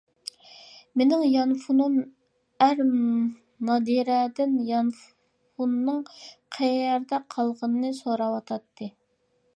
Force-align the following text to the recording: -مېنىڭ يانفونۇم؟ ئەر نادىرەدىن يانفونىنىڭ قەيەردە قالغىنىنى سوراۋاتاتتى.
-مېنىڭ 0.99 1.25
يانفونۇم؟ 1.31 1.97
ئەر 2.67 2.81
نادىرەدىن 3.69 4.57
يانفونىنىڭ 4.71 6.01
قەيەردە 6.59 7.21
قالغىنىنى 7.37 7.97
سوراۋاتاتتى. 8.03 8.95